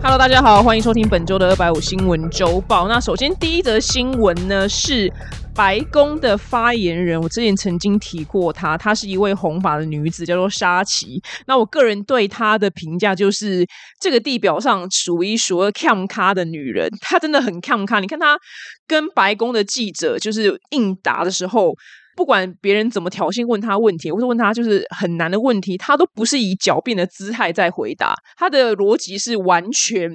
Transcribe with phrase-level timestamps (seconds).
[0.00, 2.86] Hello，大家好，欢迎收听本周的二百五新闻周报。
[2.86, 5.12] 那首先第一则新闻呢是
[5.54, 11.20] 白宫的发言人，我之前曾经提过她，她是一位红发的女子，叫做沙琪。
[11.46, 13.66] 那我个人对她的评价就是
[14.00, 17.98] 这个地表上数一数二 cam 咖的女人，她真的很 cam 咖。
[17.98, 18.38] 你看她
[18.86, 21.74] 跟白宫的记者就是应答的时候。
[22.18, 30.10] 不管别人怎么挑衅问他问题，或者问他就是很难的问题，他都不是以狡辩的姿态在回答，他的逻辑是完全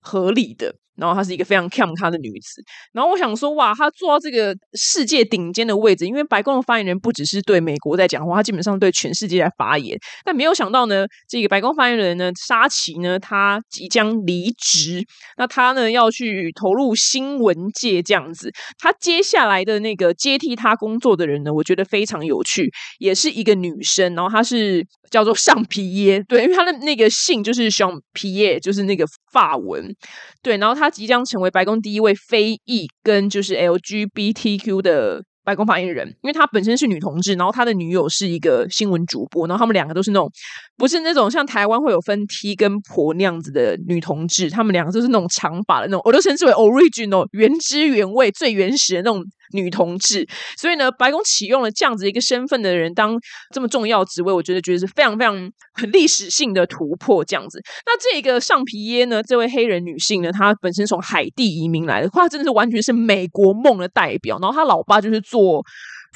[0.00, 0.74] 合理的。
[0.96, 9.98] 然后她是一个非常 cam 她的女子，然后我想说，哇，她做到这个世界顶尖的位置，因为白宫的发言人不只是对美国在讲话，她基本上对全世界在发言。
[10.24, 15.04] 但没有想到呢，这个白宫发言人呢，沙奇呢，他即将离职，
[15.36, 18.50] 那他呢要去投入新闻界这样子。
[18.78, 29.92] 他接下来的那个接替他工作的人呢，我觉得非常有趣，也是一个女生，然后她是叫做橡皮耶，对，因为他的那个姓就是橡皮耶，就是那个法文，
[30.40, 30.76] 对，然后。
[30.76, 40.30] 他即将成为白宫第一位非裔跟就是 LGBTQ 的白宫发言人，因为他本身是女同志，然后他的女友是一个新闻主播，然后他们两个都是那种
[40.76, 49.24] 不是那种像台湾会有分 T 跟婆那样子的女同志，他们两个都是那种长发的那种，我都称之为 original 原汁原味最原始的那种。
[49.52, 53.18] 女同志，所以呢，白宫启用了这样子一个身份的人当
[53.52, 55.34] 这么重要职位，我觉得觉得是非常非常
[55.74, 57.24] 很历史性的突破。
[57.24, 64.38] 这样子，那这个上皮耶呢，这位黑人女性呢，她本身从海地移民来的，她真的是完全是美国梦的代表。
[64.40, 65.64] 然后她老爸就是做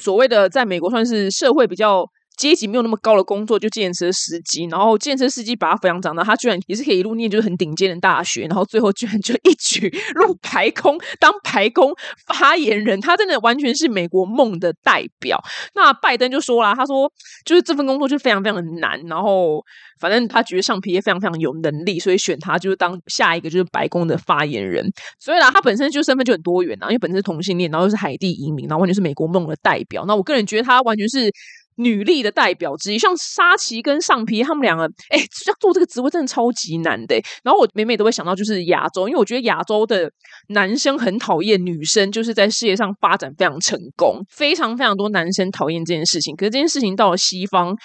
[0.00, 2.04] 所谓的在美国算是社会比较。
[2.40, 11.92] 阶级没有那么高的工作，就建车司机，然后建车司机把他抚养长大，他居然也是可以一路念就是很顶尖的大学，然后最后居然就一举入白宫当白宫
[12.26, 15.38] 发言人，他真的完全是美国梦的代表。
[15.74, 17.12] 那拜登就说了，他说
[17.44, 19.62] 就是这份工作就非常非常的难，然后
[20.00, 24.90] 反正他觉得上皮也非常非常有能力，所以选他就是当下一个就是白宫的发言人。
[25.18, 30.06] 所以啦，他本身就身份就很多元啊，因为本身是同性恋，然后又是海地移民，然后完全是美国梦的代表。
[30.06, 31.30] 那我个人觉得他完全是。
[31.76, 37.14] 女力的代表之一，像沙琪跟上皮，他们两个，哎，要做这个职位真的超级难的。
[37.42, 40.10] 然后我每每都会想到，就是亚洲，因为我觉得亚洲的
[40.48, 46.36] 男生很讨厌女生，就是在事业上发展非常成功，非常非常多男生讨厌这件事情。
[46.36, 47.76] 可是这件事情到了西方。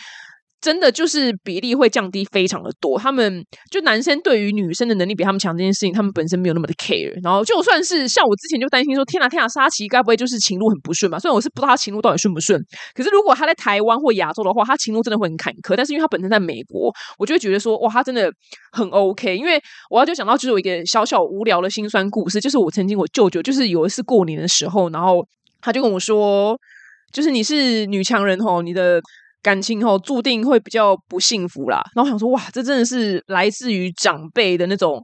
[0.66, 7.14] 真的就是比例会降低非常的多，他们就男生对于女生的能力比他们强这件事情，他们本身没有那么的 care。
[7.24, 11.20] 然后就算是像我之前就担心说，天哪天哪，沙琪该不会就是情路很不顺吧？
[11.20, 12.60] 虽然我是不知道他情路到底顺不顺，
[12.96, 15.76] 可是如果他在台湾或亚洲的话，他情路真的会很坎坷。
[15.76, 18.34] 但是因为他本身在美国，我就会觉得说，哇，他真的
[18.72, 19.38] 很 OK。
[19.38, 19.62] 因为
[19.92, 25.24] 我要就想到就是有一个小小无聊的心酸故事，就是我曾经我舅舅就是有一次过年的时候，然后
[25.62, 26.58] 他就跟我说，
[27.12, 29.00] 就是你是女强人吼，你的。
[29.46, 31.84] 感情吼注定会比较不幸福啦。
[31.94, 35.00] 然后想说，哇，这真的是来自于长辈的那种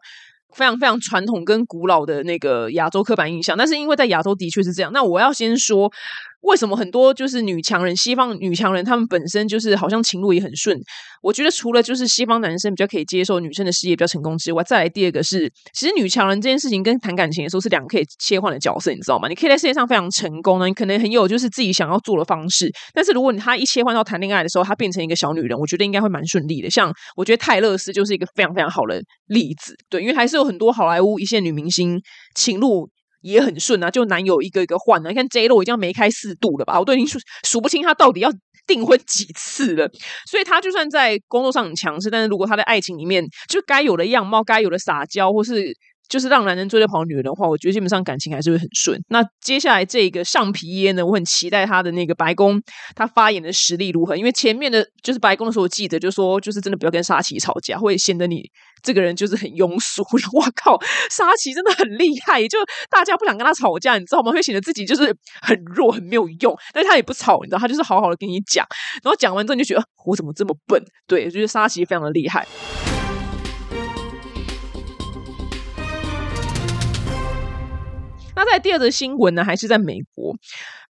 [0.56, 3.56] 非常非常传统跟古老的那个亚洲刻板印象。
[3.56, 4.92] 但是因为在亚洲的确是这样。
[4.92, 5.92] 那我要先说。
[6.42, 10.78] 为什么很多就是女强人，西方女强人，她们本身就是好像情路也很顺？
[11.22, 19.28] 我觉得除了就是西方男生比较可以接受女生的事业比较成功之外，再来第二个是，其实女强人这件事情跟谈感情的时候是两个可以切换的角色，你知道吗？
[19.28, 26.70] 你可以在事业上非常成功呢，你可能很有就是自己想要做的方式，但是如果你她一切换到谈恋爱的时候，她变成一个小女人，我觉得应该会蛮顺利的。
[26.70, 32.02] 像我觉得泰勒斯就是一个非常非常好的例子，对，因为还是有很多好莱坞一线女明星
[32.36, 32.90] 情路。
[33.22, 35.10] 也很顺啊，就男友一个一个换了。
[35.10, 36.80] 你看 J Lo 已经要梅开四度了吧？
[36.80, 38.32] 我都已经数数不清他到底要
[38.68, 39.90] 订婚几次了。
[40.30, 45.76] 所以他就算在工作上很强势，但是如果他在爱情里面就该有的样貌、该有的撒娇，或是
[46.12, 49.00] 就是让男人追着跑女人的话，我觉得基本上感情还是会很顺。
[49.08, 52.62] 那接下来这个上皮耶呢，我很期待他的那个白宫
[52.94, 54.18] 他发言的实力如何？
[54.18, 58.44] 因为前面的就是白宫的时候我记者就说，就是真的不要跟沙琪吵架，会显得你。
[58.84, 60.02] 这个人就是很庸俗，
[60.34, 60.76] 我靠，
[61.12, 62.58] 沙琪真的很厉害，就
[62.90, 64.32] 大家不想跟他吵架，你知道吗？
[64.32, 68.66] 会显得自己就是很弱，很没有用，但是他也不吵，你知道，他就是好好的跟你讲，
[69.04, 70.84] 然后讲完之后你就觉得我怎么这么笨？
[71.06, 72.44] 对，我觉得沙琪非常的厉害。
[78.44, 80.36] 那在第二则新闻呢，还是在美国，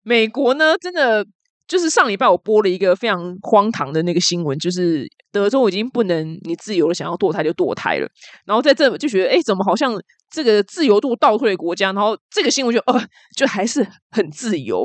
[0.02, 1.26] 美国呢，真的。
[1.70, 8.08] 就是上礼拜我播了一个非常荒唐的那个新闻，就是德州已经不能你自由的想要堕胎就堕胎了，
[8.44, 9.94] 然后在这就觉得哎，怎么好像
[10.28, 13.00] 这个自由度倒退的国家，然后这个新闻就呃
[13.36, 14.82] 就还是很自由，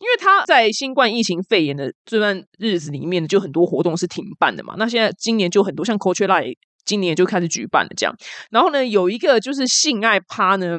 [0.00, 4.74] 因为他在新冠疫情肺炎的这段日子里面，就很多活动是停办的嘛。
[4.78, 6.42] 那现在今年就很多像 Coachella
[6.86, 8.16] 今年就开始举办了这样，
[8.50, 10.78] 然后呢有一个就是性爱趴呢。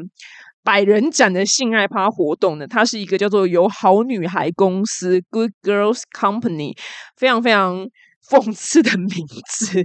[0.63, 6.77] 百人展的性爱趴活动呢，它是一个叫做由好女孩公司 Good Girls Company
[7.17, 7.87] 非常非常
[8.23, 9.09] 讽刺的名
[9.49, 9.83] 字，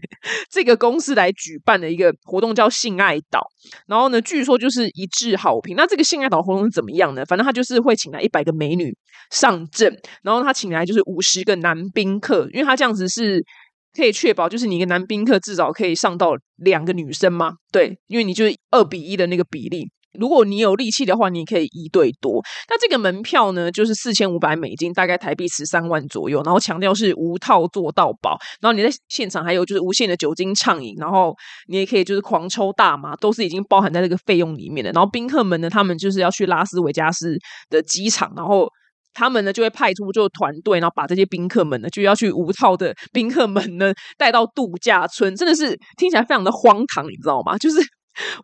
[0.48, 3.44] 这个公司来举办的一个活动叫性爱岛，
[3.88, 5.74] 然后呢，据说就是一致好评。
[5.76, 7.24] 那这个性爱岛活动是怎么样呢？
[7.26, 8.96] 反正他就是会请来一百个美女
[9.32, 9.92] 上阵，
[10.22, 13.44] 然后他请来就是五十个男宾客，因为他这样子是
[13.92, 19.90] 可以确保，就是你一个男宾客至少可以上到两个女生嘛，对，因为你就是二比一的那个比例。
[20.18, 22.42] 如果你有力气的话，你可以一对多。
[22.68, 26.42] 那这个门票呢，就是四千五百美金，大概台币十三万左右。
[26.42, 28.38] 然后强调是无套做到饱。
[28.60, 31.34] 然后你在现场还有就是无限的酒精畅饮，然后
[31.68, 34.90] 你也可以就是狂抽大麻，都是已经包含在这个费用里面的。
[34.92, 37.36] 然后宾客们呢，他们就是要去拉斯维加斯
[37.68, 38.66] 的机场，然后
[39.12, 47.58] 他们呢就会派出就团队，然后把这些宾客们呢就要去无套的宾客们呢带到度假村，真的是听起来非常的荒唐，你知道吗？
[47.58, 47.76] 就是。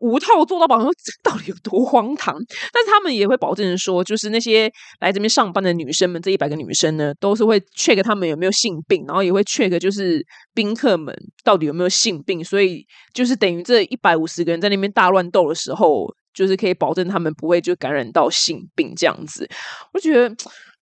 [0.01, 0.91] 五套做到保，这
[1.23, 2.35] 到底有多荒唐？
[2.73, 10.25] 但是他们也会保证说，就是那些来这边上班的女生们，这一百个女生呢，都是会 check 他们有没有性病，然后也会 check 就是
[10.55, 12.45] 宾客们到底有没有性病。
[12.45, 19.49] 所以就是等于这一百五十个人在那边大乱斗的时候，就是可以保证他们不会就感染到性病这样子。
[19.93, 20.35] 我觉得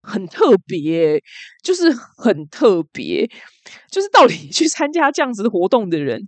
[0.03, 1.21] 很特别，
[1.63, 3.29] 就是很特别，
[3.91, 6.21] 就是到底去参加这样子的活动的人。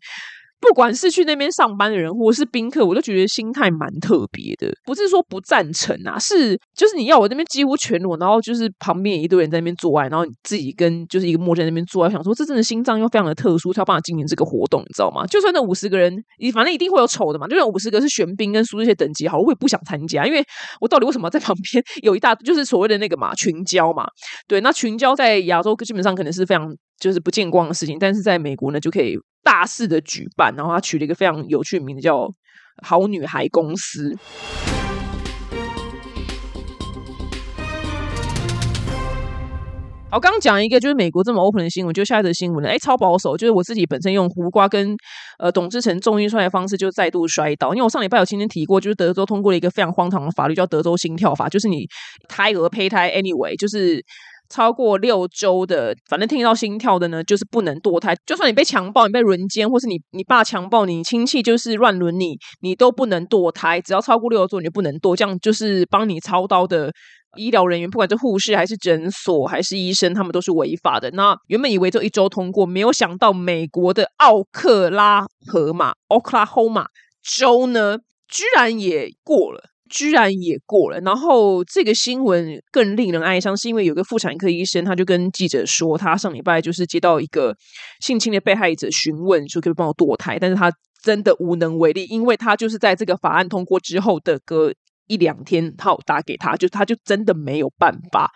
[0.61, 4.71] 不管是去那边上班的人，或是宾客，我都觉得心态蛮特别的。
[4.85, 15.27] 不是说不赞成啊，是就是你要我那边几乎全裸，然后就是旁边一堆人在那边做爱，然后你自己跟就是一个陌生人那边做爱，想说这真的心脏又非常的特殊，才有办法进行这个活动，你知道吗？
[15.27, 17.49] 就算那五十个人，你反正一定会有丑的嘛。
[17.49, 20.45] 就算五十个是玄彬跟苏这些等级好，我也不想参加，因为
[20.81, 24.07] 我到底为什么在旁边有一大就是所谓的那个嘛群交嘛？
[24.47, 26.71] 对，那群交在亚洲基本上可能是非常。
[27.01, 30.54] 就是不见光的事情，但是在美国呢，就可以大肆的举办。
[30.56, 32.32] 然后他取了一个非常有趣的名字，叫
[32.82, 34.16] “好女孩公司”。
[40.12, 42.70] 好，刚刚讲一个就是美国这么 open 的新闻，就下一则新闻了。
[42.70, 44.96] 哎，超保守，就是我自己本身用胡瓜跟
[45.38, 47.72] 呃董志成重运算的方式，就再度摔倒。
[47.72, 51.87] 因为我上礼拜有今天提过，就是德州通过了一个非常荒唐的法律，叫德州心跳法，就是你
[52.28, 54.04] 胎儿胚胎 anyway，就是。
[54.50, 58.14] 超过六周的，反正听到心跳的呢，就是不能堕胎。
[58.26, 63.81] 就算你被强暴，你被轮奸，或是你你爸强暴你亲戚，就是乱伦你，你都不能堕胎。
[63.81, 65.14] 只要超过六周，你就不能堕。
[65.14, 66.93] 这样就是帮你操刀的
[67.37, 71.08] 医疗人员，不管是护士还是诊所还是医生，他们都是违法的。
[71.12, 76.87] 那原本以为就一周通过，没有想到美国的奥克拉荷马 （Oklahoma）
[77.23, 79.69] 州呢，居然也过了。
[79.90, 87.54] 居然也过了，然后这个新闻更令人哀伤，是因为有个妇产科医生，他就跟记者说，他上礼拜就是接到一个
[88.00, 90.72] 性侵的被害者询问，说可以帮我堕胎，但是他
[91.02, 94.72] 真的无能为力，因为他就是在这个法案通过之后的隔
[95.08, 98.31] 一两天，他打给他，就他就真的没有办法，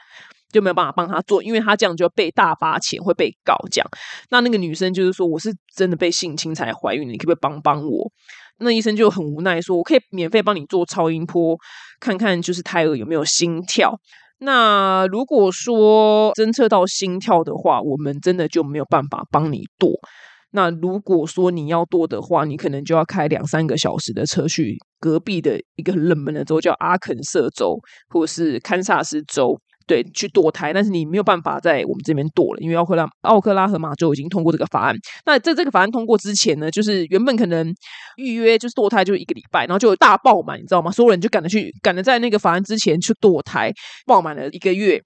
[0.55, 3.55] 就没有办法帮他做，因为他这样就被大发钱，会被告。
[3.71, 3.91] 这样，
[4.31, 8.11] 那那个女生就是说，我是真的被性侵才怀孕，你可不可以帮帮我？
[8.59, 11.59] 那医生就很无奈说：“我可以免费帮你做超音波，
[11.99, 13.99] 看看就是胎儿有没有心跳。
[14.39, 19.91] 那如果说侦测到心跳的话，我们真的就没有办法帮你剁。
[20.53, 27.77] 那如果说你要剁的话，你可能就要开两三个小时的车去隔壁的一个冷门的州，叫阿肯色州
[28.09, 34.97] 或者是堪萨斯州。”对，去堕胎，但是你没有办法在我们这边堕了，因为奥克拉奥克拉荷马州已经通过这个法案。
[35.27, 37.75] 那在这个法案通过之前呢，就是原本可能
[38.17, 40.91] 预约就是堕胎就一个礼拜，然后就有大爆满，你知道吗？
[40.91, 43.73] 所有人就赶着去，赶着在那个法案之前去堕胎，
[44.07, 45.03] 爆满了一个月。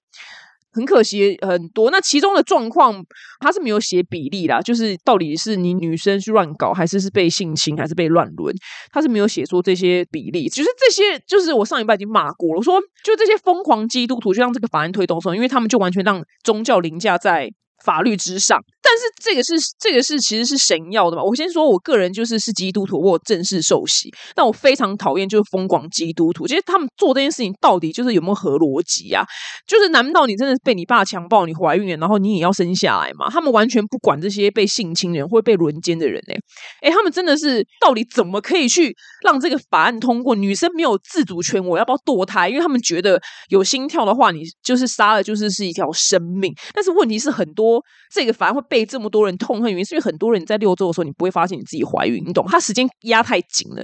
[0.71, 3.03] 很可惜，很多那其中的状况，
[3.39, 8.53] 他是没有写比例啦，就是到底是你女生去乱搞，还是是被性侵，还是被乱伦，
[8.91, 10.47] 他是没有写出这些比例。
[10.47, 17.49] 其实这些就是我上一拜已经骂过了，我说就这些疯狂基督徒，就让这个法案推动的时候，因为他们就完全让宗教凌驾在。
[17.85, 21.21] 法律之上，但是这个是这个是其实是神要的嘛？
[21.21, 29.23] 我先说，我个人就是是基督徒，我正式受洗，但我非常讨厌就是疯狂基督徒，其实他们做这件事情到底就是有没有合逻辑啊？
[29.67, 33.29] 就是难道你真的被你爸强暴，你怀孕了，然后你也要生下来吗？
[33.29, 36.33] 他们完全不管这些被性侵人或被轮奸的人呢？
[36.81, 40.35] 哎，他们真的是到底怎么可以去让这个法案通过？
[40.35, 42.49] 女生没有自主权，我要不要堕胎？
[42.49, 46.51] 因为他们觉得有心跳的话，你就是杀了，就是是一条生命。
[46.73, 47.83] 但是问题是很多。
[48.11, 52.45] 这个法案会被被这么多人痛恨，原因是因为很多人在六周的时候，你不会发现你自己怀孕，你懂？
[52.47, 53.83] 他时间压太紧了，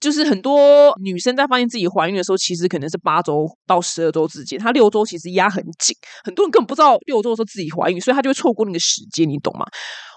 [0.00, 5.94] 就是很多女生在发现自己怀孕的时候，其实可能是八周到十二周之间，她六周其实压很紧，
[6.24, 9.64] 很多人根本不知道六周的时候自己怀孕，所以她就会错过那个时间，你懂吗？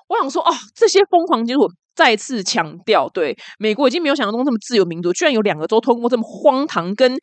[0.08, 7.16] 我想说，哦，这些疯狂结果再次强调，对美国已经没有想象中这么自由民主，居然有两个州通过这么荒唐跟。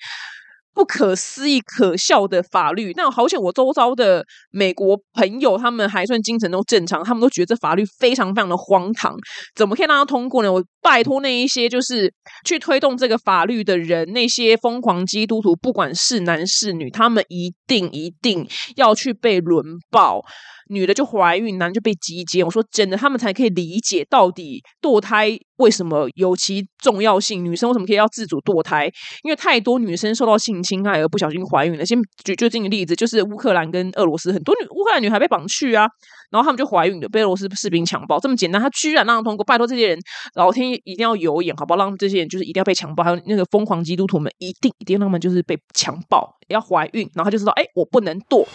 [0.78, 2.92] 不可思议、可笑的法律。
[2.94, 9.16] 那好险，我周遭的美国朋友他们还算精神都正常，他们都觉得这法律非常非常的荒唐，
[9.56, 10.52] 怎么可以让它通过呢？
[10.52, 20.24] 我拜托那一些就是去推动这个法律的人，那些疯狂基督徒，不管是男是女，他们一定一定要去被轮爆。
[20.68, 22.44] 女的就怀孕，男就被集结。
[22.44, 27.44] 我说真的，他们才可以理解到底堕胎为什么有其重要性。
[27.44, 28.86] 女生为什么可以要自主堕胎？
[29.24, 31.84] 因为太多女生受到性侵害而不小心怀孕了。
[31.84, 35.86] 先举最近的例子，就是乌克兰跟俄罗斯很多女乌克兰女孩被绑去啊，
[36.30, 39.48] 然后他们就怀孕了，被俄罗斯士兵强暴，这么简单，他居然让通过。
[39.48, 39.98] 拜托这些人，
[40.34, 41.78] 老天一定要有眼，好不好？
[41.78, 48.46] 让这些人就是一定要被强暴，还有那个疯狂基督徒们，一定一定让他们就是被强暴，要怀孕，然后就知道，哎，我不能堕。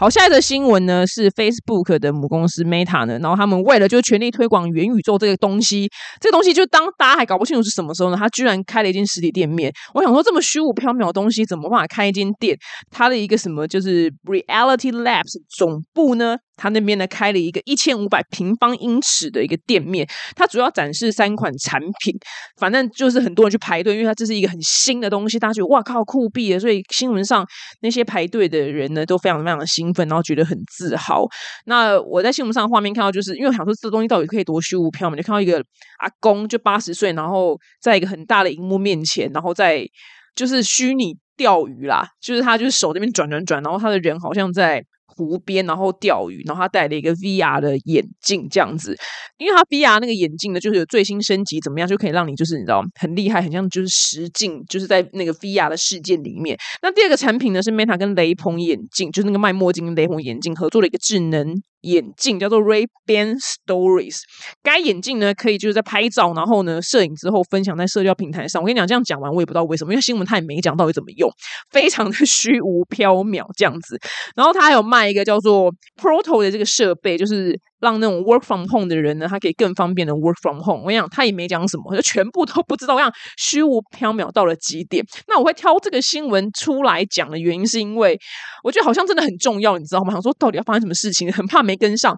[0.00, 5.90] 好，下一则新闻呢是 Facebook 的母公司 Meta 呢，然后他们为了就全力推广元宇宙这个东西，
[6.20, 9.72] 这个东西就当大家还搞不清楚是什么时候呢，他居然开了一间实体店面。
[9.94, 12.56] 我想说，这么虚无缥缈的东西，怎么办法开一间店？
[12.92, 16.36] 它的一个什么就是 Reality Labs 总部呢？
[16.58, 22.14] 他那边呢开了一个一千五百平方英尺的一个店面，它主要展示三款产品，
[22.58, 27.46] 反正就是很多人去排队，因为它这是一个很新的东西，大家觉得哇靠酷毙了，所以新闻上
[27.80, 31.24] 那些排队的人呢都非常非常的兴奋，然后觉得很自豪。
[31.66, 35.58] 那我在新闻上的画面看到，就是因为我想说这东西到底可以多虚无缥缈，就看到一个
[36.00, 39.86] 阿公就八十岁，然后在一个很大的荧幕面前，然后在
[40.34, 44.84] 就是虚拟钓鱼啦，就是他就是手那边转转转，然后他的人好像在。
[45.08, 48.96] 湖边，然后钓鱼，然后他戴了一个 VR 的眼镜，这样子，
[49.38, 56.56] 因为他 VR 那个眼镜呢，就是有最新升级，怎么样就可以让你就是你知道很厉害，很像就是实境，就是在那个 VR 的世界里面。
[56.82, 61.54] 那第二个产品呢是 Meta 跟雷朋眼镜，就是那个卖墨镜跟雷朋眼镜合作的一个智能。
[61.90, 64.20] 眼镜叫做 Ray Ban Stories，
[64.62, 68.62] 该眼镜呢可以就是在拍照，然后呢摄影之后分享在社交平台上。
[68.62, 71.30] 我跟你讲，这样讲完我也不知道为什么，因为新闻它也没讲到底怎么用，
[71.70, 73.98] 非常的虚无缥缈这样子。
[74.36, 77.58] 然后他还有卖一个叫做 Proto 的这个设备，就是。
[77.80, 80.80] 让那种 work from home 的人呢，他可以更方便的 work from home。
[80.82, 85.04] 我跟你讲，他也没讲什么，就全部都不知道，我讲虚无缥缈到了极点。
[85.26, 88.18] 那我会挑这个新闻出来讲的原因，是因为
[88.62, 90.12] 我觉得好像真的很重要，你知道吗？
[90.12, 92.16] 想说到底要发生什么事情，很怕没跟上。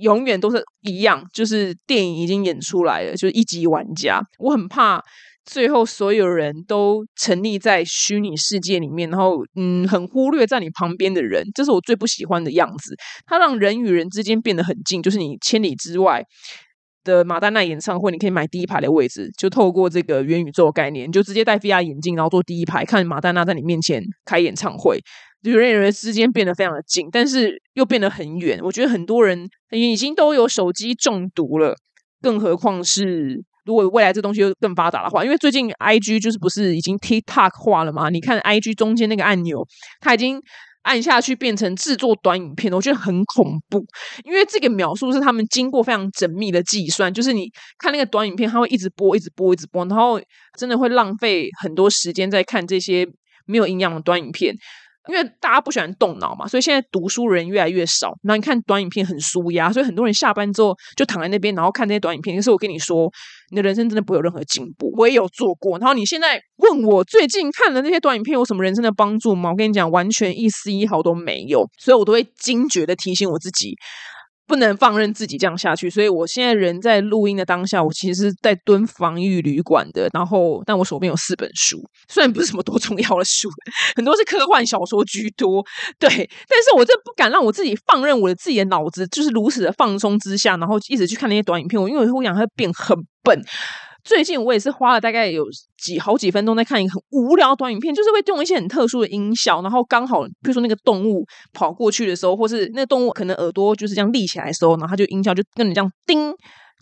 [0.00, 4.20] 永远都是一样，就是电影已经演出来了，就是一级玩家。
[4.38, 5.02] 我很怕。
[5.50, 12.94] 最后，所有人都沉溺在虚拟世界里面，然后嗯，很忽略在你旁边的人，这是我最不喜欢的样子。
[13.24, 16.22] 它让人与人之间变得很近，就是你千里之外
[17.02, 25.00] 的马丹娜演唱会，你可以买第一排的位置，就透过这个元宇宙概念，就直接戴 VR 眼镜，然后坐第一排看马丹娜在你面前开演唱会，
[25.42, 28.60] 就人与人之间变得非常的近，但是又变得很远。
[28.62, 31.74] 我觉得很多人已经都有手机中毒了，
[32.20, 33.42] 更何况是。
[33.68, 38.08] 如果未来这东西又更发达的话，因为最近 I G 就是不是已经 TikTok 化了吗？
[38.08, 39.62] 你看 I G 中间那个按钮，
[40.00, 40.40] 它已经
[40.84, 43.84] 按下去变成制作短影片了，我觉得很恐怖。
[44.24, 47.46] 因为这个描述是他们经过非常缜密的计算，就是你
[47.78, 50.18] 看那个短影片，它会一直播、一直播、一直播，然后
[50.58, 53.06] 真的会浪费很多时间在看这些
[53.44, 54.54] 没有营养的短影片。
[55.08, 58.12] 因为大家不喜欢动脑嘛，所以现在读书人越来越少。
[58.22, 62.36] 那你看短影片很舒压，所以很多人下班之后就躺在那边，然后看那些短影片。
[62.36, 63.10] 可是我跟你说，
[63.50, 64.92] 你的人生真的不会有任何进步。
[64.96, 65.78] 我也有做过。
[65.78, 69.50] 然后你现在问我最近看的那些短影片有什么人生的帮助吗？
[69.50, 71.66] 我跟你讲，完全一丝一毫都没有。
[71.78, 73.74] 所以我都会惊觉的提醒我自己。
[74.48, 80.08] 不能放任自己这样下去，所以我现在人在录音的当下，我其实是在蹲防御旅馆的。
[80.14, 81.78] 然后，但我手边有四本书，
[82.08, 83.48] 虽然不是什么多重要的书，
[83.94, 85.62] 很多是科幻小说居多。
[85.98, 91.80] 对，但是我真不敢让我自己放任我的自己的脑子，就是如此的放松之下，然后一直去看那些短影片。
[91.80, 93.44] 我因为我想它变很笨。
[94.04, 95.44] 最近我也是花了大概有
[95.76, 106.32] 几好几分钟在看一个很无聊的短影片，就是会用一些很特殊的音效，然后刚好比如说那个动物跑过去的时候，或是那个动物可能耳朵就是这样立起来的时候，然后它就音效就跟你这样叮，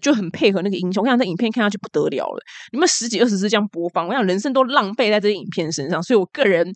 [0.00, 1.00] 就很配合那个音效。
[1.02, 2.40] 我想这影片看下去不得了了，
[2.73, 6.73] 你们十几二十次这样播放，我想人生都浪费在这些影片身上，所以我个人。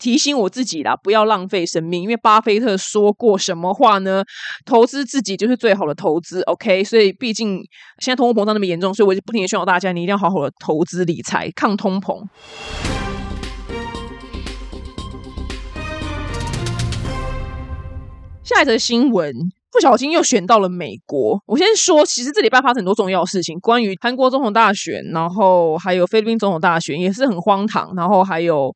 [0.00, 2.02] 提醒我自己啦，不要浪费生命。
[2.02, 4.24] 因为巴菲特说过什么话呢？
[4.64, 6.40] 投资自己就是最好的投资。
[6.42, 7.58] OK，所以毕竟
[7.98, 12.24] 现在通货膨胀那么严重，所以我就不停的劝告大家，你一定要好好的投资理财，抗通膨。
[18.42, 19.32] 下一则新闻，
[19.70, 21.40] 不小心又选到了美国。
[21.46, 27.94] 我先说，其实这礼拜发生很多重要的事情，关于韩国总统大选，然后还有菲律宾总统大选，也是很荒唐。
[27.94, 28.74] 然后还有。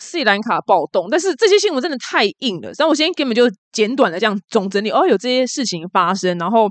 [0.00, 2.72] 斯里兰卡暴动，但是这些新闻真的太硬了。
[2.78, 6.36] 然后我先根本就简短的这样总整理，哦，有这些事情发生。
[6.38, 6.68] 然后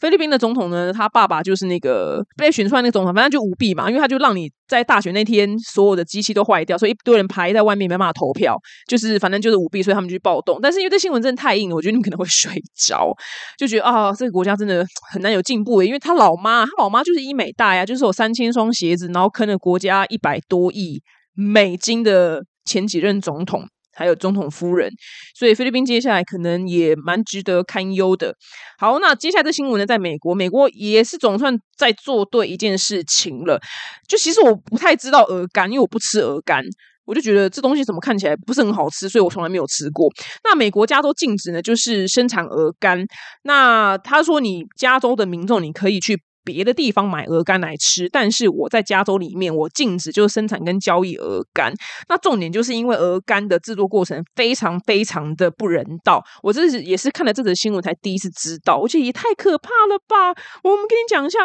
[0.00, 8.56] 菲律宾的总统呢，他爸爸就是那个被选出来那个总统，反正就舞弊嘛，因为他就让你在大选那天所有的机器都坏掉，所以一堆人排在外面没办法投票，
[8.86, 10.58] 就是反正就是舞弊，所以他们就暴动。
[10.62, 13.12] 但是因为这新闻真的太硬了，我觉得你可能会 睡着，
[13.58, 15.82] 就觉得啊，这个国家真的很难有进步。
[15.82, 21.02] 因为他老妈，他老妈就是医美大呀，就是有三千双鞋子，然后坑了国家一百多亿
[21.34, 23.66] 美金的前几任总统。
[23.98, 24.92] 还有总统夫人，
[25.34, 28.36] 所以菲律宾接下来可能也蛮值得堪忧的。
[28.78, 33.58] 好，那接下来的新闻呢，在美国，美国也是总算在做对一件事情了。
[34.06, 36.62] 就其实我不太知道鹅肝，因为我不吃鹅肝，
[37.06, 40.10] 我就觉得这东西怎么看起来不是很好吃，所以我从来没有吃过。
[40.44, 43.02] 那美国加州禁止呢，就是生产鹅肝。
[43.44, 46.20] 那他说，你加州的民众你可以去。
[46.46, 51.74] 别的地方买鹅肝来吃，但是我在加州里面，我禁止就是生产跟交易鹅肝。
[52.08, 56.24] 那重点就是因为鹅肝的制作过程非常非常的不人道。
[56.44, 60.30] 我这是也是看了这则新闻才第一次知道，而且也太可怕了吧！
[60.62, 61.40] 我们跟你讲一下。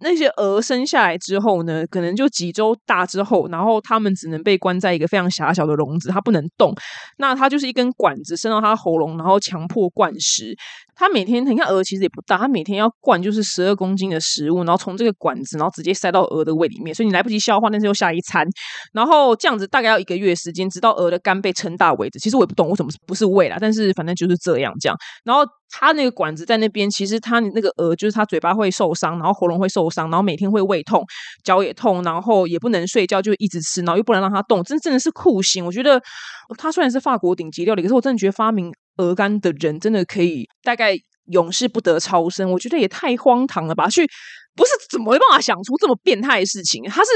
[0.00, 6.74] 那些鹅生下来之后呢，可能就几周大之后，然后它们只能被关在一个非常狭小的笼子，它不能动。
[7.18, 10.56] 那它就是一根管子伸到它喉咙，然后强迫灌食。
[10.94, 18.46] 它每天你看鹅其实也不大，它每天要灌就是十二公斤的食物，然后从这个管子，然后直接塞到鹅的胃里面，所以你来不及消化，但是又下一餐。
[18.92, 22.18] 然后这样子大概要一个月时间，直到鹅的肝被撑大为止。
[22.18, 24.96] 其实我也不懂为什么不是胃啦，但是反正就是这样这样。
[25.24, 25.42] 然后。
[25.70, 31.04] 他那个管子在那边，其实他那个鹅就是他嘴巴会受伤，然后喉咙会受伤，然后每天会胃痛、
[31.44, 35.64] 脚也痛，然后也不能睡觉，就一直吃，然后又不能让它动，真真的是酷刑。
[35.64, 36.02] 我觉得
[36.58, 40.96] 他虽然是法国顶级料理，可是我真的觉得发明鹅肝的人真的可以大概
[41.26, 42.50] 永世不得超生。
[42.50, 43.88] 我觉得也太荒唐了吧！
[43.88, 44.06] 去。
[44.56, 46.82] 不是怎么会办法想出这么变态的事情？
[46.84, 47.10] 他是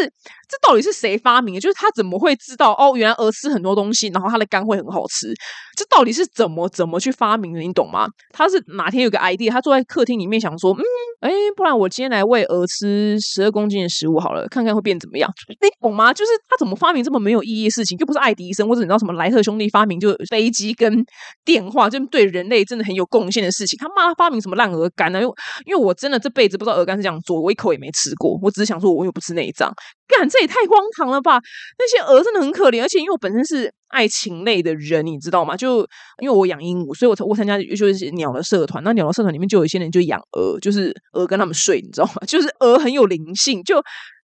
[0.49, 1.61] 这到底是谁发明的？
[1.61, 2.97] 就是他怎么会知道哦？
[2.97, 5.35] 原来鹅吃很多东西，然后它的肝会很好吃。
[5.76, 7.61] 这到底是怎么怎么去发明的？
[7.61, 8.07] 你懂吗？
[8.33, 10.83] 他是哪天有个 idea，他坐在客厅里面想说，嗯，
[11.21, 15.29] 哎，不然我今天来喂鹅吃十二公斤的食物好了，看看会变怎么样？
[15.49, 16.12] 你懂吗？
[16.14, 17.99] 就是他怎么发明这么没有意义的事情？
[17.99, 21.05] 又不是爱迪生或者你知道什么莱特兄弟发明就飞机跟
[21.45, 23.76] 电话，就对人类真的很有贡献的事情。
[23.79, 25.21] 他妈发明什么烂鹅肝呢？
[25.21, 25.35] 因为
[25.67, 29.73] 因为我真的这辈子不知道鹅肝是这样我一口也没吃过，我只是想说，我又不吃内脏，
[30.08, 31.41] 干这也太荒唐了吧！
[31.78, 35.56] 那些鹅真的很可怜，而且因为我本身是爱禽类的人，你知道吗？
[35.56, 35.78] 就
[36.21, 38.82] 因为我养鹦鹉，所以我我参加就是鸟的社团。
[38.84, 42.15] 那鸟的社团里面就有一些人就养鹅，就是鹅跟他们睡，你知道吗？
[42.26, 43.82] 就是鹅很有灵性，就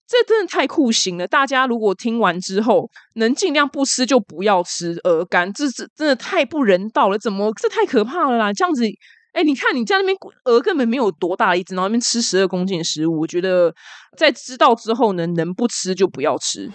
[0.08, 1.28] 这真的太酷刑了。
[1.28, 7.18] 大家如果听完之后能尽量不吃，就不要吃鹅肝，这这真的太不人道了。
[7.18, 8.54] 怎么这太可怕了啦？
[8.54, 8.86] 这样子。
[9.36, 13.76] 哎，你看你在那边鹅根本没有多大一只，然后那边吃十二公斤的食物，我觉得
[14.16, 16.72] 在知道之后呢，能不吃就不要吃。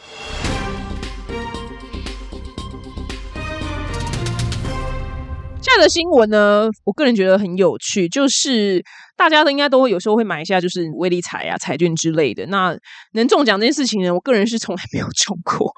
[5.62, 8.84] 下的新闻呢，我个人觉得很有趣，就是
[9.16, 12.44] 大家都应该都会有时候会买一下，就是威力彩啊、彩券之类的。
[12.48, 12.76] 那
[13.14, 15.72] 能中奖这件事情呢，我个人是从来没有中过。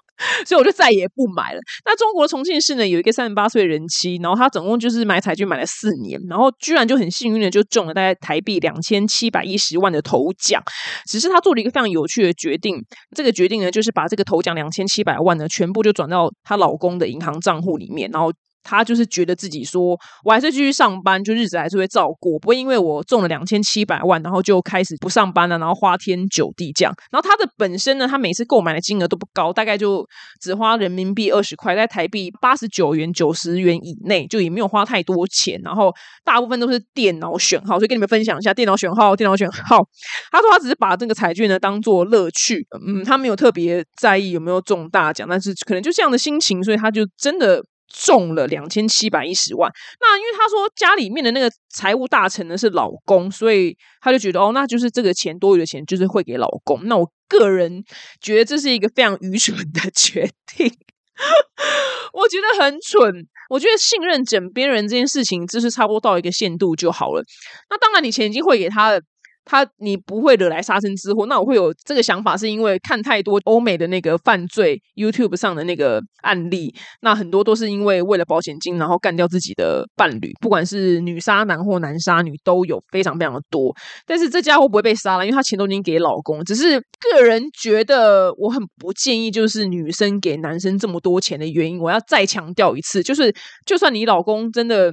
[0.47, 1.61] 所以我就再也不买了。
[1.85, 10.63] 那中国重庆市呢，有一个三十八岁人妻，然后她总共就是买彩券买了四年，然后居然就很幸运的就中了大概台币两千七百一十万的头奖。
[11.07, 12.77] 只是她做了一个非常有趣的决定，
[13.17, 18.33] 这个决定呢，就是把这个头奖两千七百万呢，全部就转到她老公的银行账户里面，然后。
[18.63, 26.95] 他就是觉得自己说，我还是继续上班，就日子还是会照过，不会因为我中了两千七百万，然后就开始不上班了，然后花天酒地这样。
[27.11, 30.07] 然后他的本身呢，他每次购买的金额都不高，大概就
[30.41, 35.61] 只花人民币二十块，在台币八十九元、九十元以内，就也没有花太多钱。
[35.65, 35.93] 然后
[36.25, 39.15] 大部分都是电脑选号，所以跟你们分享一下电脑选号。
[39.17, 39.85] 电脑选号，
[40.31, 47.63] 他说他只是把这个彩券呢当做乐趣，嗯，他没有特别在意有没有中大奖，但是可能就这样的心情，所以他就真的。
[47.93, 56.81] 中了两千七百一十万，那因为他说家里面的那个财务大臣呢是老公，所以他就觉得哦，那就是这个钱多余的钱就是会给老公。
[56.85, 57.85] 那我个人
[58.21, 60.67] 觉得这是一个非常愚蠢的决定，
[62.15, 63.27] 我觉得很蠢。
[63.51, 67.23] 我觉得信任枕边人这件事情，就是差不多到一个限度就好了。
[67.69, 68.99] 那当然，你钱已经汇给他了。
[69.45, 83.75] 他你不会惹来杀身之祸，那我会有这个想法，是因为看太多欧美的那个犯罪 YouTube 上的那个案例，那很多都是因为为了保险金，然后干掉自己的伴侣，不管是女杀男或男杀女，都有非常非常的多。
[84.07, 86.45] 但是这家伙不会被杀了，因为他钱都已经给老公。
[86.45, 93.35] 只是个人觉得，我很不建议，就是女生给男生这么多钱的原因，我要再强调一次，就是
[93.67, 94.93] 就算你老公真的。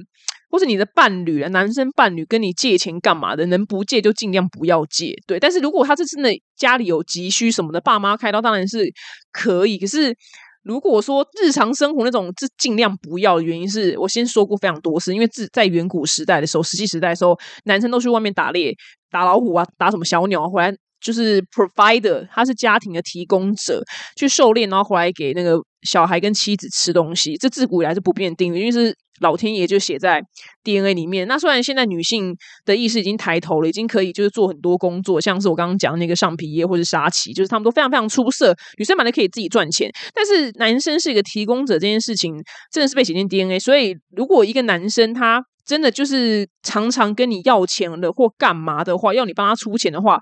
[0.50, 3.46] 或是你的伴侣啊，男生伴侣跟你借钱干嘛的？
[3.46, 5.14] 能不借就尽量不要借。
[5.26, 8.84] 对，但是如果他是真的家里有急需什么的，爸妈开刀当然是
[9.32, 9.78] 可以。
[9.78, 10.14] 可是
[10.62, 18.74] 如果说日常生活那种，这尽量不要的原因是我先说过非常多次，因为自在远古时代的时候，石器时代的时候，男生都去外面打猎、
[19.10, 20.74] 打老虎啊，打什么小鸟回来。
[21.00, 23.82] 就是 provider，他是家庭的提供者，
[24.16, 27.36] 去狩猎，然后回来给那个小孩跟妻子吃东西。
[27.36, 30.22] 这自古以来是不变定律，因为是老天爷就写在
[30.64, 31.28] DNA 里面。
[31.28, 32.34] 那虽然现在女性
[32.64, 38.54] 的意识已经抬头了，已经可以就是做很多工作，像是我刚刚讲的那个上皮业或者沙琪，就是他们都非常非常出色。
[38.78, 42.34] 女生本来可以自己赚钱，但是男生是一个提供者，这件事情
[42.72, 43.58] 真的是被写进 DNA。
[43.58, 50.18] 所以如果一个男生他真的就是常常跟你要钱了或干嘛的话，要你帮他出钱的话。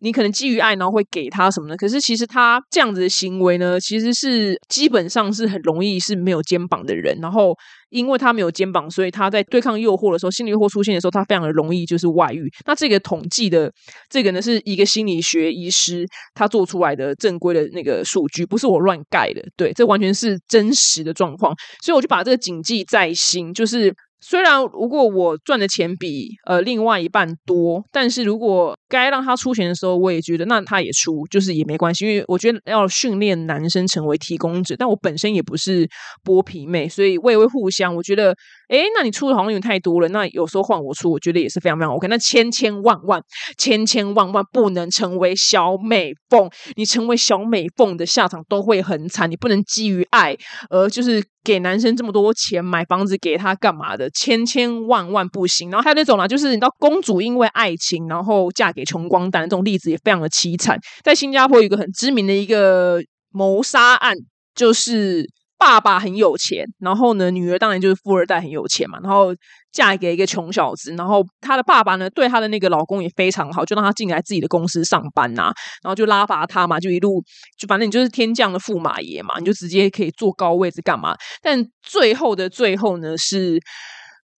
[0.00, 1.76] 你可能基于爱，然后会给他什么的？
[1.76, 7.18] 可是其实他这样子的行为呢，其实是基本上是很容易是没有肩膀的人。
[7.20, 7.54] 然后
[7.90, 12.48] 因为他没有肩膀，所以他在对抗诱惑的时候，心理诱惑出现的时候，他非常的容易就是外遇。
[12.66, 13.72] 那这个统计的
[14.08, 19.42] 这个呢，是一个心理学医师他做出来的正规的那个数据，不是我乱盖的。
[19.56, 21.52] 对，这完全是真实的状况。
[21.82, 23.92] 所以我就把这个谨记在心，就是。
[24.20, 35.88] 虽然如果我赚的钱比呃另外一半多，但是如果该让他出钱的时候，我也觉得那他也出，就是也没关系，因为我觉得要训练男生成为提供者，但我本身也不是
[36.24, 38.34] 剥皮妹，所以我也会互相，我觉得。
[38.68, 40.06] 哎，那你出的好像有点太多了。
[40.08, 42.06] 那有时候换我出，我觉得也是非常非常 OK。
[42.06, 43.18] 那千千万万、
[43.56, 49.30] 千千万万不能成为小美凤，你成为小美凤的下场都会很惨。
[49.30, 50.36] 你不能基于爱
[50.68, 54.10] 而就是给男生这么多钱买房子给他干嘛的？
[54.10, 55.70] 千千万万不行。
[55.70, 60.78] 然后还有那种啊，就是你知道公主因为爱情然后嫁给穷光蛋这种例子也非常的凄惨。
[61.02, 64.14] 在新加坡有一个很知名的一个谋杀案，
[64.54, 65.26] 就是。
[65.58, 69.34] 爸爸很有钱，然后呢，女儿当然就是富二代很有钱嘛，然后
[69.72, 77.22] 嫁给一个穷小子，然后她的爸爸呢，对她的那个老公也非常好，就让她进来自己的公司上班呐，然后就拉拔她嘛，就一路
[77.58, 81.16] 就反正你就是天降的驸马爷嘛，你就直接可以坐高位置干嘛？
[81.42, 83.60] 但最后的最后呢，是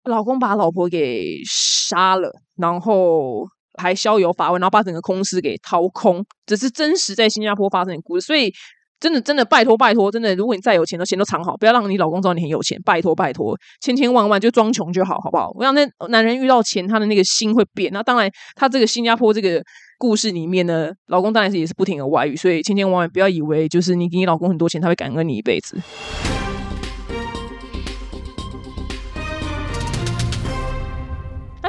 [0.04, 3.46] 老公把老婆给杀了，然后
[3.78, 8.50] 还逍遥法外，然后把整个公司给掏空，这是真实在新加坡发生的故事，所以。
[9.00, 12.78] 真的，真的，拜托，拜托，真的，如果你再有钱，都钱都藏好，不要让你老公知道你很有钱。
[12.84, 15.50] 拜托，拜托，千千万万就装穷就好，好不好？
[15.54, 17.90] 我想那男人遇到钱，他的那个心会变。
[17.92, 19.62] 那当然，他这个新加坡这个
[19.96, 25.78] 故事里面呢，老公当然是也是不停的外遇，所以千千万万不要以为就是你给你老公很多钱，他会感恩你一辈子。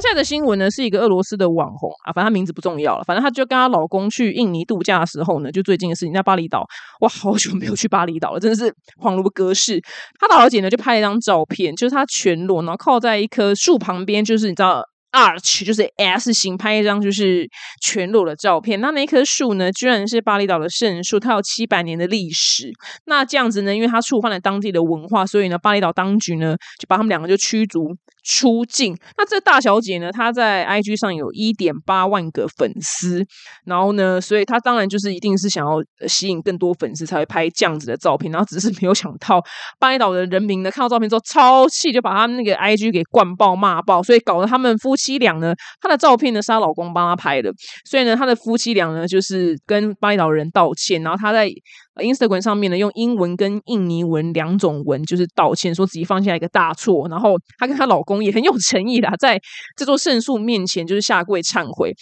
[0.01, 3.03] 现在的新闻呢，是一个俄罗斯的网红啊，反正她名字不重要了。
[3.03, 6.65] 反正她就跟她老公去印尼度假的时候呢，就最近的事情在巴厘岛。
[7.01, 9.79] 哇，好久没有去巴厘岛了，真的是恍如隔世。
[10.19, 14.83] 她老姐呢就拍了一张照片，就是她全裸，然后靠在一棵树旁边，就是你知道。
[15.11, 17.45] Arch 就是 S 型，拍一张就是
[17.81, 18.79] 全裸的照片。
[18.79, 22.71] 那那棵树呢，居然是巴厘岛的圣树，它有七百年的历史。
[23.07, 28.97] 那这样子呢，因为它触犯了当地的文化，所以呢，巴厘岛当局呢就把他们两个就驱逐出境。
[29.17, 33.25] 那这大小姐呢，她在 IG 上有一点八万个粉丝，
[33.65, 38.31] 然后呢，所以她当然就是一定是想要吸引更多粉丝才会拍这样子的照片。
[38.31, 39.43] 然后只是没有想到
[39.77, 44.95] 巴厘岛的人民呢，看到照片之后超气，就把他那个 IG 给灌爆骂爆，所以搞得他们夫。
[45.01, 47.51] 妻俩呢，她的照片呢是她老公帮她拍的，
[47.89, 51.49] 所以呢，她的夫妻俩呢就是跟巴厘岛人道歉，然后她在
[51.95, 59.39] Instagram 上面呢用英文跟印尼文两种文就是道歉，说自己犯下一个大错，然后她跟她老公也很有诚意的在
[59.75, 61.93] 这座圣树面前就是下跪忏悔。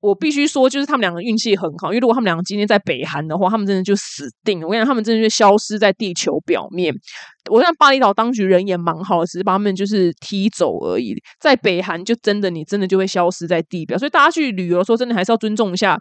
[0.00, 4.66] 我必须说，就是他们两个运气很好，因为如果他们两个今天在北韩的话，他们真的就死定了。
[4.66, 6.94] 我跟你讲，他们真的就消失在地球表面。
[7.50, 11.14] 我看巴厘岛当局人也蛮好的，只是把他们就是踢走而已。
[11.40, 13.98] 在北韩，就真的你真的就会消失在地表。
[13.98, 15.98] 所以大家去旅游，说真的还是要尊重一下。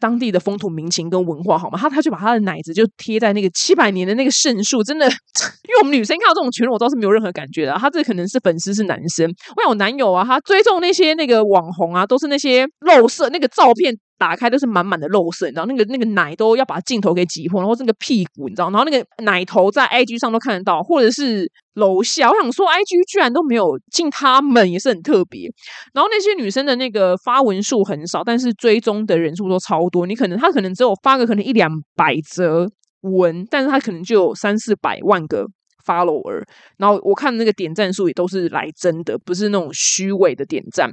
[0.00, 1.78] 当地的风土民情跟文化好吗？
[1.78, 5.06] 他他就把他的奶子就贴在那个七百年的那个圣树，真的，
[5.68, 7.74] 因为我们女生看到这种全裸照是没有任何感觉的。
[7.74, 13.96] 他这可能是粉丝是男生，我有男友啊，他追踪那些那个网红啊，都是那些肉色那个照片。
[14.22, 22.30] 打开都是满满的肉色，你知道那个那个奶都要把镜头给挤破，然后那个屁股你知道，然后那个奶头在 IG 上都看得到，或者是楼下。
[22.30, 25.50] 我想说，IG 居然都没有进他们，也是很特别。
[25.92, 30.06] 然后那些女生的那个发文数很少，但是追踪的人数都超多。
[30.06, 32.68] 你可能他可能只有发个可能一两百则
[33.00, 35.44] 文，但是他可能就有三四百万个。
[35.84, 36.42] follower，
[36.76, 40.90] 然后我看那个点赞数也都是来真的，不是那种虚伪的点赞。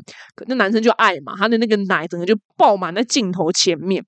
[0.47, 4.03] 那男生就爱嘛，他的那个奶整个就爆满在镜头前面。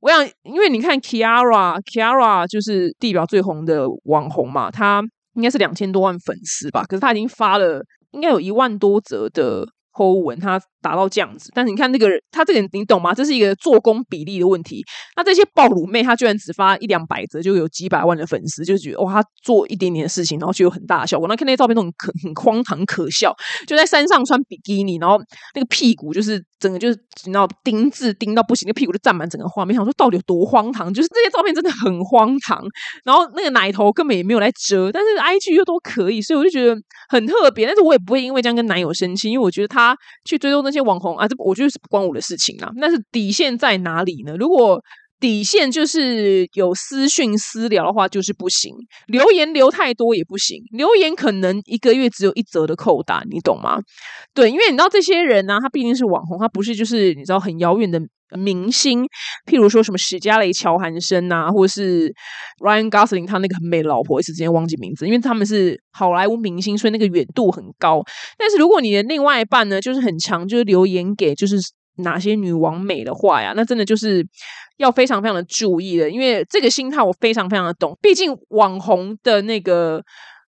[0.00, 5.00] 我想，因为你看 Kiara，Kiara 就是地表最红的网红嘛，他
[5.34, 7.80] 应该是两千多万粉丝吧，可是他已经发了
[8.10, 11.50] 应该有一万多则的 po 文，他达到这样子。
[11.54, 13.14] 但是你看那个人，他这个你懂吗？
[13.14, 14.84] 这是一个做工比例的问题。
[15.16, 21.28] 那这些暴乳妹，她居然只发一两百则，就有几百万的粉丝，就觉得哇，她做一点点的事情，然后就有很大的效果。
[21.28, 23.34] 那看那些照片都很可很荒唐可笑，
[23.66, 25.18] 就在山上穿比基尼，然后
[25.54, 29.74] 那个屁股就是整个就是你知道钉字钉到不行，那屁股就占满整个画面。
[29.74, 30.92] 想说到底有多荒唐？
[30.92, 32.62] 就是这些照片真的很荒唐。
[33.04, 36.76] 然后那个奶头根本也没有来遮，但是 IG 又都可以，所以我就觉得
[37.08, 37.66] 很特别。
[37.66, 42.72] 但是我也不会因为这样跟男友生气，因为我觉得他去追踪那些网红啊，这我觉得是不关我的事情啊。
[42.80, 44.34] 但是底线在哪里呢？
[44.36, 44.82] 如果
[45.22, 48.74] 底线就是有私讯私聊的话，就是不行；
[49.06, 50.62] 留言留太多也不行。
[50.72, 53.78] 留言可能一个月只有一则的扣打，你懂吗？
[54.34, 58.02] 对，因为你知道这些人呢，他毕竟是网红，他不是就是你知道很遥远的。
[58.34, 59.02] 明星，
[59.44, 62.10] 譬如说什么史嘉蕾·乔韩森呐，或者是
[62.64, 68.02] Ryan Gosling，他那个很美的老婆，一时之间忘记名字，因为他们是好莱坞明星，所以那个远度很高。
[68.38, 71.58] 但是如果你的另外一半呢，就是很强，就是留言给就是
[71.96, 74.26] 哪些女王美的话呀，那真的就是
[74.78, 77.96] 要非常非常的注意的，因为这个心态我非常非常的懂。
[78.00, 80.02] 毕竟网红的那个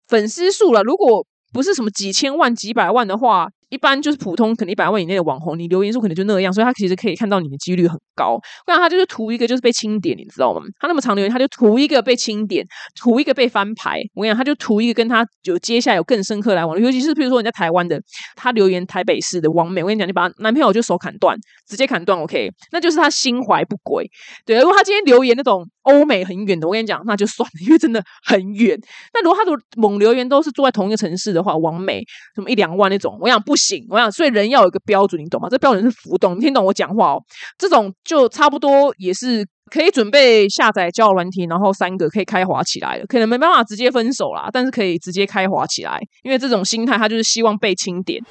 [0.08, 3.50] 粉丝数了，如果不是什么几千万、几百万的话。
[3.70, 8.38] 一般就是普通，可能一百万以内的网红，你留言数可能就那样，所以他其实可以看到你的几率很高。
[8.66, 10.62] 不然他就是图一个就是被清点，你知道吗？
[10.80, 14.00] 他那么长留言，他就图一个被清点，图一个被翻牌。
[14.14, 16.80] 我跟你讲，他就图一个跟他有接下来有更深刻来往。
[16.80, 18.02] 尤其是譬如说人家台湾的，
[18.36, 24.10] 他留言台北市的王美，我跟你讲，你把男朋友就手砍断，直接砍断，OK，那就是他心怀不轨。
[24.46, 28.80] 对，如果他今天留言那种欧美很远的，我跟你讲，那就算了，因为真的很远。
[29.14, 32.02] 那如果他的猛留言都是住在同一个城市的话，王美
[32.34, 33.57] 什么一两万那种，我想不。
[33.58, 35.50] 行，我想，所以人要有一个标准，你懂吗？
[35.50, 37.24] 这标准是浮动，你听懂我讲话哦？
[37.58, 43.06] 这种就差不多也是可以准备下载交友软体，然后三个可以开滑起来了。
[43.08, 48.24] 可能没办法直接分手啦，但是可以直接开滑起来，因为这种心态他就是希望被清点。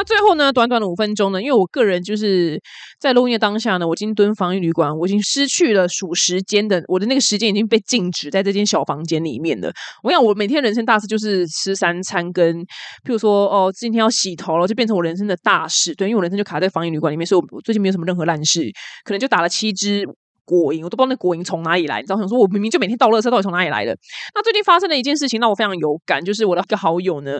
[0.00, 0.50] 那最后呢？
[0.50, 1.42] 短短的五分钟呢？
[1.42, 2.58] 因为我个人就是
[2.98, 9.70] 在录音的当下呢，我已经蹲防疫旅馆，我已经失去了数时间的，我的那个时间已经被禁止在这间小房间里面了。
[10.02, 15.94] 我想，我每天人生大事就是吃三餐，跟譬如说哦，今天要洗头了，就变成我人生的大事。
[15.94, 18.72] 对，因为我人生就卡在防疫旅馆里面，所以我最近没有什么任何烂事，
[19.04, 20.06] 可能就打了七支
[20.46, 22.00] 果蝇，我都不知道那果蝇从哪里来。
[22.00, 23.94] 你知道，想说我明明就每天倒垃圾，到底从哪里来的？
[24.34, 27.38] 那最近发生的一件事情让我非常有感，就是我的一个好友呢。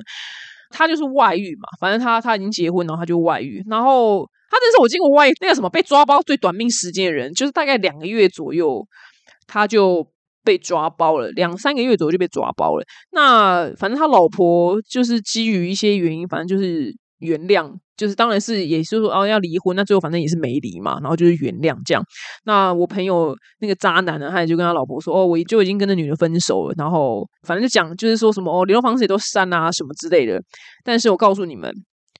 [0.70, 3.62] 他就是外遇嘛，反正他他已经结婚了，他就外遇。
[3.68, 8.86] 然后他这是我见过外那个什么被抓包最短命时间的人，就是大概两个月左右，
[9.46, 10.06] 他就
[10.42, 12.84] 被抓包了，两三个月左右就被抓包了。
[13.12, 17.72] 那反正他老婆就是基于一些原因，反正就是原谅。
[18.00, 22.02] 就是当然是，也是说哦要离婚，那最后反正也是没离嘛，然后就是原谅这样。
[22.44, 30.42] 那我朋友那个渣男呢，他也就跟他老婆说哦，我就已经跟那女的分手了，然后反正就讲就是说什么哦，联络方式也都删啊什么之类的。
[30.82, 31.70] 但是我告诉你们，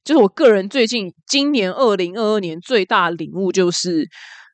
[0.04, 4.06] 就是我个人最近今年二零二二年最大的领悟就是，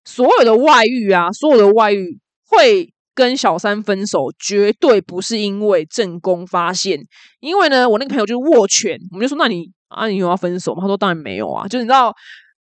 [0.04, 7.00] 所有的外遇啊，所有的外遇会跟小三分手，绝对不是因为正宫发现，
[7.40, 9.74] 因为呢，我那个朋友就是握拳，我们就说那你。
[9.88, 10.80] 啊，你又要分手吗？
[10.80, 12.14] 他说当然没有啊，就你知道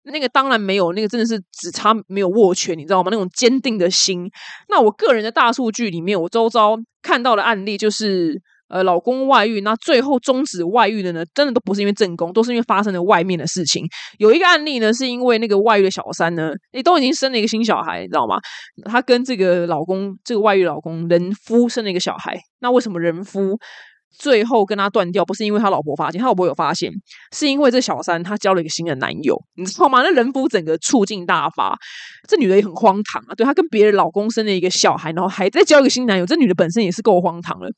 [0.04, 3.10] 那个当然没有，那个真的是只差没有握拳，你知道吗？
[3.12, 4.30] 那种坚定的心。
[4.70, 13.84] 那我个人的大数据里面，我周遭看到的案例就是，呃，老公外遇，那最后终止外遇的呢，真的都不是因为正宫，都是因为发生了外面的事情。
[14.20, 18.38] 有一个案例呢，是因为那个外遇的小三呢，你都已经生了一个新小孩，你知道吗？
[18.86, 23.58] 他跟这个老公，这个外遇老公人夫生了一个小孩，那为什么人夫？
[24.17, 26.91] 最后跟他断掉，不是因为他老婆发现，他老婆有发现，
[27.34, 30.01] 是因为这小三他交了一个新的男友，你知道吗？
[30.01, 31.78] 那人夫整个醋劲大发，
[32.28, 33.36] 这女的也很荒唐啊！
[33.36, 37.69] 对她跟别的老公生了一个小孩，然后还在交一个新男友，这女的本身也是够荒唐了。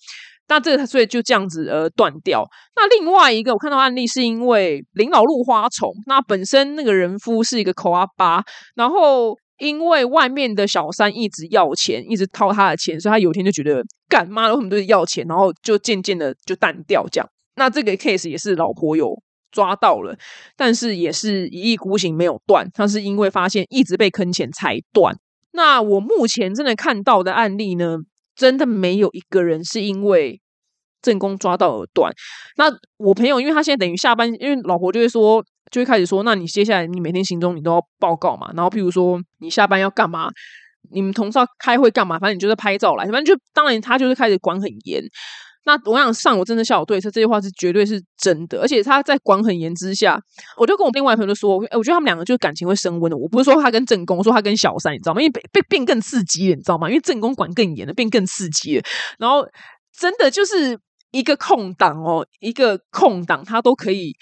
[0.47, 2.47] 那这个所以就这样子呃断掉。
[2.75, 8.43] 那另外一个我看到案例是因为林老入花丛，那本身那个人夫是一个口阿巴，
[8.75, 9.35] 然后。
[9.57, 17.05] 因为外面的小三一直要钱，一直掏他的钱，所以他有一天就觉得干妈有很多要钱，然后就渐渐的就淡掉。
[17.11, 19.19] 这样，那这个 case 也是老婆有
[19.51, 20.15] 抓到了，
[20.55, 22.69] 但是也是一意孤行没有断。
[22.73, 25.15] 他是因为发现一直被坑钱才断。
[25.53, 27.97] 那我目前真的看到的案例呢，
[28.35, 30.39] 真的没有一个人是因为
[31.01, 32.13] 正宫抓到而断。
[32.57, 32.65] 那
[32.97, 35.43] 我朋友，因为他现在等于下班，因为老婆就会说。
[35.71, 38.51] 就会开始说，那你接下来你每天行踪你都要报告嘛？
[38.55, 40.29] 然后譬如说你下班要干嘛？
[40.91, 42.17] 你们同事要开会干嘛？
[42.17, 45.03] 反正你就是拍照来，反正就当然他就是开始管很严。
[45.65, 48.61] 那我想上我真的下有对策，这句话是绝对是真的。
[48.61, 50.17] 而且他在管很严之下，
[50.55, 53.17] 我就跟我另外朋友说，哎，我觉得他们两个就是感情会升温的。
[53.17, 55.21] 我不是说他跟正宫，说他跟小三，你知道吗？
[55.21, 56.87] 因为被变更刺激了，你知道吗？
[56.87, 58.83] 因为正宫管更严了，变更刺激了。
[59.19, 59.45] 然后
[59.99, 60.79] 真的就是
[61.11, 64.15] 一个空档哦，一个空档，他都可以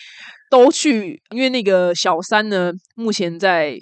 [0.50, 3.78] 都去，因为那个小三呢，目前在。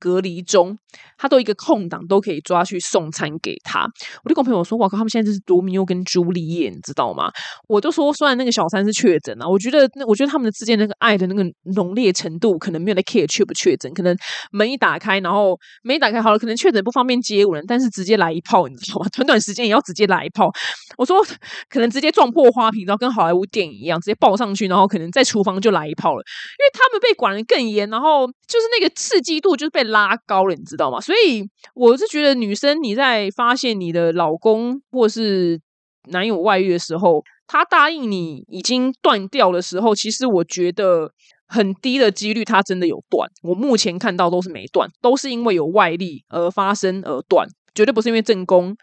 [0.00, 0.76] 隔离中，
[1.18, 3.86] 他都一个空档都可以抓去送餐给他。
[4.24, 7.30] 我就跟朋友说：“哇靠，他们现在就是罗密欧跟朱丽叶，你知道吗？”
[7.68, 11.44] 我就说：“虽然那个小三是确诊啊，我觉得那我觉得他们的之间那个爱的那个
[11.76, 13.92] 浓烈程度，可能没有在 care 确不确诊。
[13.92, 14.16] 可能
[14.52, 19.06] 门一打开，然后没打开好了，可能确诊不方便接吻，但是直接来一炮，你知道吗？
[19.14, 20.50] 短短时间也要直接来一炮。
[20.96, 21.22] 我说
[21.68, 26.22] 可能直接撞破花瓶，然后跟好莱坞电影一样，直接抱上去，然后可能在厨房就来一炮了。
[26.58, 29.89] 因为他们被管的更严，然后就是那个刺激度就是被。
[29.90, 31.00] 拉高了，你知道吗？
[31.00, 35.60] 所以我是觉得，女生你在发现你的老公或是
[36.08, 41.12] 男友外遇的时候，他答应你已经断掉的时候，其实我觉得
[41.46, 43.28] 很低的几率他真的有断。
[43.42, 48.74] 我目前看到都是没断，都是因为有外力而发生而断，绝对不是因为正宫。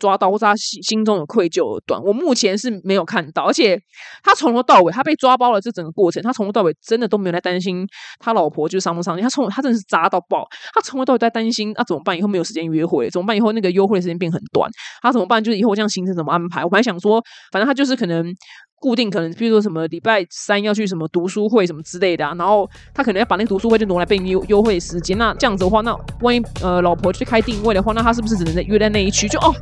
[0.00, 3.78] 抓到，或者他心心中有愧疚而短，我目前是没有看到，而且
[4.24, 7.86] 他从头到尾，他被抓包了这整个过程，他从头到尾真的都没有在担心
[8.18, 12.18] 他老婆就伤不伤心，他从他真的是渣到爆，他从头到尾在担心啊怎么办？
[12.18, 13.36] 以后没有时间约会，怎么办？
[13.36, 14.68] 以后那个约会的时间变很短，
[15.02, 15.44] 他怎么办？
[15.44, 16.64] 就是以后这样行程怎么安排？
[16.64, 18.34] 我本来想说，反正他就是可能。
[18.80, 25.16] 固定可能，比如说什么礼拜三要去什么读书会什么之类的啊，然后他可能要把那个读书会就挪来被优优惠时间。
[25.18, 29.28] 那这样子的话，那万一呃老婆去开定位的话，那他是不是只能在约在那一区？
[29.28, 29.54] 就哦，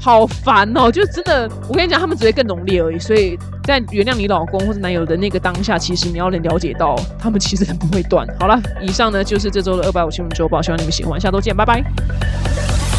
[0.00, 0.90] 好烦哦！
[0.90, 2.98] 就真的，我跟你讲，他们只会更浓烈而已。
[2.98, 8.26] 所以在原谅你老公或者男友的那个当下，其实你要能了解到，他们其实不会断。
[8.40, 12.93] 好了，以上呢就是这周的二百五新闻周报，希望你们喜欢，下周见，拜拜。